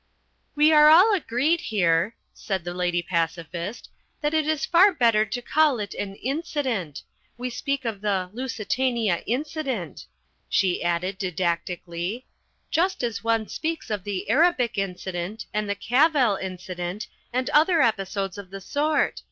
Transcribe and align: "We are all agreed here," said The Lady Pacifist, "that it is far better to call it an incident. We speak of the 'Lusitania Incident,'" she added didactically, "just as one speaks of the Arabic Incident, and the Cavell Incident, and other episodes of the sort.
"We 0.55 0.73
are 0.73 0.89
all 0.89 1.13
agreed 1.13 1.61
here," 1.61 2.15
said 2.33 2.63
The 2.63 2.73
Lady 2.73 3.03
Pacifist, 3.03 3.91
"that 4.21 4.33
it 4.33 4.47
is 4.47 4.65
far 4.65 4.91
better 4.93 5.27
to 5.27 5.41
call 5.43 5.79
it 5.79 5.93
an 5.93 6.15
incident. 6.15 7.03
We 7.37 7.51
speak 7.51 7.85
of 7.85 8.01
the 8.01 8.31
'Lusitania 8.33 9.21
Incident,'" 9.27 10.07
she 10.49 10.83
added 10.83 11.19
didactically, 11.19 12.25
"just 12.71 13.03
as 13.03 13.23
one 13.23 13.47
speaks 13.47 13.91
of 13.91 14.03
the 14.03 14.27
Arabic 14.27 14.75
Incident, 14.75 15.45
and 15.53 15.69
the 15.69 15.75
Cavell 15.75 16.35
Incident, 16.35 17.05
and 17.31 17.47
other 17.51 17.83
episodes 17.83 18.39
of 18.39 18.49
the 18.49 18.59
sort. 18.59 19.19